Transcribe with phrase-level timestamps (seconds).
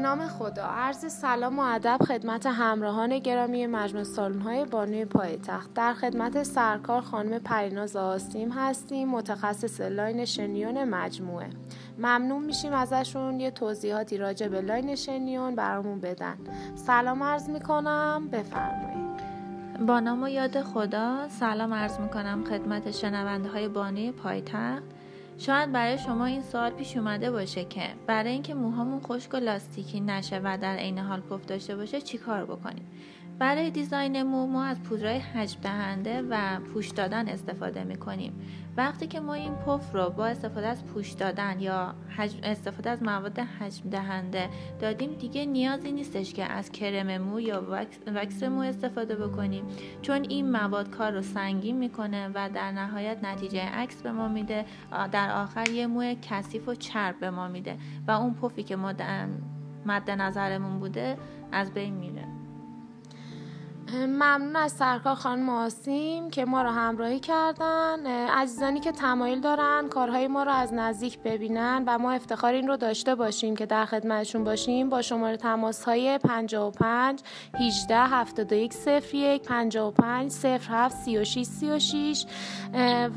[0.00, 0.64] نام خدا.
[0.64, 5.74] عرض سلام و ادب خدمت همراهان گرامی مجموعه های بانوی پایتخت.
[5.74, 11.50] در خدمت سرکار خانم پریناز آسیم هستیم متخصص line شنیون مجموعه.
[11.98, 13.40] ممنون میشیم ازشون.
[13.40, 16.36] یه توضیحاتی راجع به line شنیون برامون بدن.
[16.74, 18.28] سلام عرض می‌کنم.
[18.32, 19.22] بفرمایید.
[19.86, 24.82] با نام و یاد خدا سلام عرض می‌کنم خدمت شنونده های بانوی پایتخت.
[25.38, 30.00] شاید برای شما این سوال پیش اومده باشه که برای اینکه موهامون خشک و لاستیکی
[30.00, 32.86] نشه و در عین حال پف داشته باشه چیکار بکنیم؟
[33.38, 38.32] برای دیزاین مو ما از پودرهای حجم دهنده و پوش دادن استفاده می کنیم
[38.76, 41.94] وقتی که ما این پف رو با استفاده از پوش دادن یا
[42.42, 44.48] استفاده از مواد حجم دهنده
[44.80, 49.64] دادیم دیگه نیازی نیستش که از کرم مو یا وکس مو استفاده بکنیم.
[50.02, 54.64] چون این مواد کار رو سنگین می‌کنه و در نهایت نتیجه عکس به ما میده.
[55.12, 57.76] در آخر یه مو کثیف و چرب به ما میده
[58.08, 58.92] و اون پفی که ما
[59.86, 61.16] مد نظرمون بوده
[61.52, 62.41] از بین میره.
[63.94, 68.06] ممنون از سرکار خانم آسیم که ما را همراهی کردن.
[68.26, 72.76] عزیزانی که تمایل دارن کارهای ما را از نزدیک ببینن و ما افتخار این رو
[72.76, 77.22] داشته باشیم که در خدمتشون باشیم با شماره تماس های 55
[77.60, 78.74] 18 71
[79.12, 82.26] 01 55 07 36 36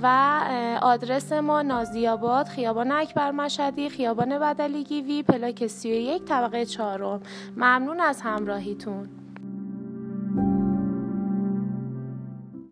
[0.01, 0.39] و
[0.81, 7.21] آدرس ما نازیاباد خیابان اکبر مشهدی خیابان بدلی گیوی پلاک 31 طبقه چهارم.
[7.57, 9.24] ممنون از همراهیتون.